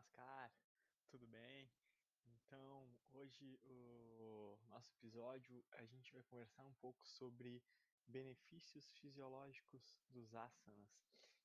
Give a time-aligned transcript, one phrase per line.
[0.00, 0.50] Namaskar,
[1.10, 1.70] tudo bem?
[2.24, 7.62] Então, hoje o nosso episódio a gente vai conversar um pouco sobre
[8.06, 11.04] benefícios fisiológicos dos asanas.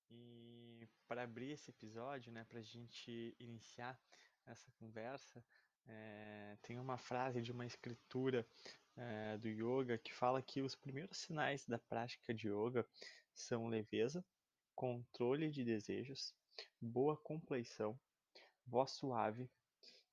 [0.10, 4.00] E para abrir esse episódio, né, para a gente iniciar
[4.46, 5.44] essa conversa,
[5.86, 8.48] é, tem uma frase de uma escritura
[8.96, 12.88] é, do yoga que fala que os primeiros sinais da prática de yoga
[13.34, 14.26] são leveza,
[14.74, 16.34] controle de desejos,
[16.80, 18.00] boa compleição,
[18.66, 19.50] voz suave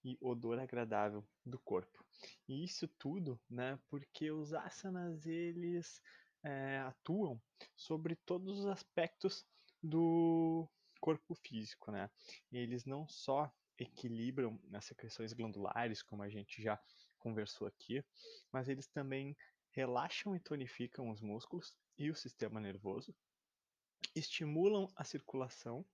[0.05, 2.05] e odor agradável do corpo.
[2.49, 6.01] E isso tudo, né, porque os asanas eles
[6.43, 7.41] é, atuam
[7.77, 9.47] sobre todos os aspectos
[9.83, 10.69] do
[11.01, 12.09] corpo físico, né?
[12.53, 16.81] Eles não só equilibram as secreções glandulares, como a gente já
[17.19, 18.05] conversou aqui,
[18.53, 19.37] mas eles também
[19.71, 23.15] relaxam e tonificam os músculos e o sistema nervoso,
[24.15, 25.85] estimulam a circulação,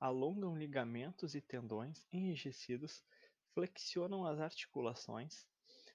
[0.00, 3.04] alongam ligamentos e tendões enrijecidos,
[3.52, 5.46] flexionam as articulações,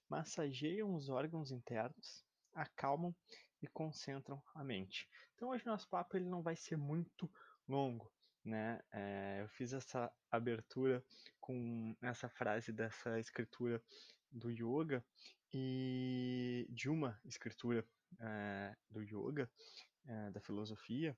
[0.10, 3.16] massageiam os órgãos internos, acalmam
[3.62, 5.10] e concentram a mente.
[5.36, 7.32] Então hoje nosso papo ele não vai ser muito
[7.68, 8.12] longo,
[8.44, 8.82] né?
[8.92, 11.04] É, eu fiz essa abertura
[11.40, 13.82] com essa frase dessa escritura
[14.32, 15.04] do yoga
[15.54, 17.88] e de uma escritura
[18.20, 19.50] é, do yoga,
[20.06, 21.18] é, da filosofia,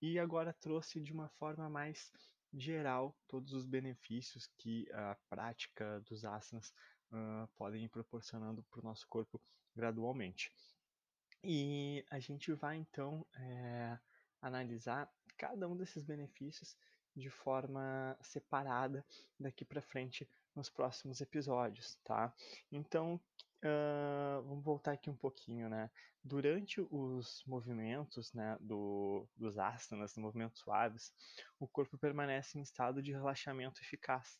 [0.00, 2.12] e agora trouxe de uma forma mais
[2.52, 6.72] geral todos os benefícios que a prática dos asanas
[7.12, 9.40] uh, podem ir proporcionando para o nosso corpo
[9.74, 10.52] gradualmente.
[11.42, 13.98] E a gente vai então é,
[14.42, 16.76] analisar cada um desses benefícios
[17.16, 19.04] de forma separada
[19.38, 22.32] daqui para frente nos próximos episódios, tá?
[22.70, 23.14] Então,
[23.64, 24.09] uh,
[24.80, 25.90] voltar aqui um pouquinho, né?
[26.24, 31.12] Durante os movimentos, né, do, dos asanas, movimentos suaves,
[31.58, 34.38] o corpo permanece em estado de relaxamento eficaz.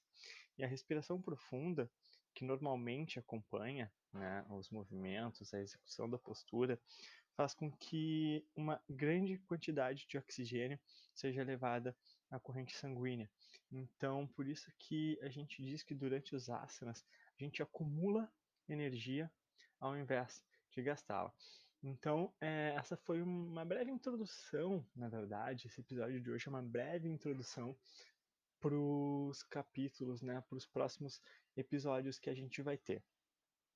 [0.57, 1.91] E a respiração profunda,
[2.35, 6.81] que normalmente acompanha né, os movimentos, a execução da postura,
[7.37, 10.81] faz com que uma grande quantidade de oxigênio
[11.15, 11.95] seja levada
[12.31, 13.31] à corrente sanguínea.
[13.71, 17.05] Então, por isso que a gente diz que durante os asanas
[17.39, 18.31] a gente acumula
[18.69, 19.31] energia
[19.81, 21.33] ao invés de gastá-la.
[21.83, 26.63] Então, é, essa foi uma breve introdução, na verdade, esse episódio de hoje é uma
[26.63, 27.75] breve introdução
[28.61, 31.23] para os capítulos, né, para os próximos
[31.57, 33.03] episódios que a gente vai ter.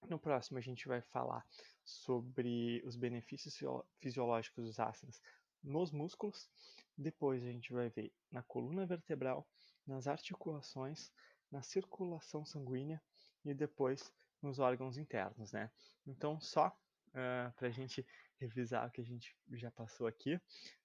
[0.07, 1.47] No próximo, a gente vai falar
[1.83, 3.59] sobre os benefícios
[3.99, 5.23] fisiológicos dos asanas
[5.63, 6.51] nos músculos.
[6.97, 9.49] Depois, a gente vai ver na coluna vertebral,
[9.87, 11.11] nas articulações,
[11.51, 13.03] na circulação sanguínea
[13.45, 14.13] e depois
[14.45, 15.71] nos órgãos internos, né?
[16.07, 18.07] Então, só uh, para a gente
[18.39, 20.39] revisar o que a gente já passou aqui,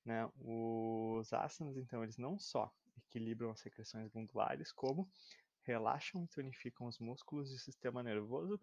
[0.05, 0.29] né?
[0.37, 5.09] Os asanas, então, eles não só equilibram as secreções glandulares, como
[5.63, 8.59] relaxam e tonificam os músculos e o sistema nervoso,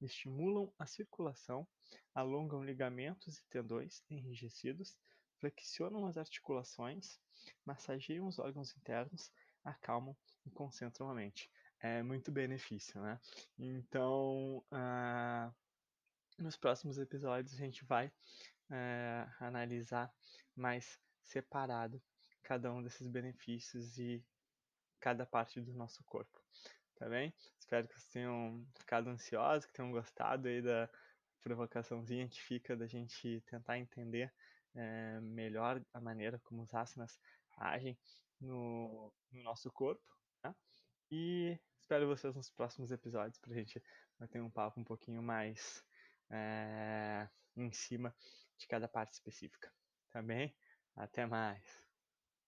[0.00, 1.66] estimulam a circulação,
[2.14, 4.96] alongam ligamentos e tendões enrijecidos,
[5.38, 7.20] flexionam as articulações,
[7.64, 9.30] massageiam os órgãos internos,
[9.64, 11.50] acalmam e concentram a mente.
[11.82, 13.18] É muito benefício, né?
[13.58, 15.54] Então, uh,
[16.38, 20.12] nos próximos episódios a gente vai uh, analisar
[20.54, 22.02] mais separado
[22.42, 24.22] cada um desses benefícios e
[25.00, 26.38] cada parte do nosso corpo.
[26.96, 27.32] Tá bem?
[27.58, 30.86] Espero que vocês tenham ficado ansiosos, que tenham gostado aí da
[31.40, 34.30] provocaçãozinha que fica da gente tentar entender
[34.74, 37.18] é, melhor a maneira como os asanas
[37.56, 37.98] agem
[38.38, 40.04] no, no nosso corpo.
[40.44, 40.54] Né?
[41.10, 41.58] E
[41.90, 43.82] espero vocês nos próximos episódios para a gente
[44.30, 45.84] ter um papo um pouquinho mais
[46.30, 48.14] é, em cima
[48.56, 49.72] de cada parte específica.
[50.12, 50.56] Tá bem?
[50.94, 51.89] Até mais!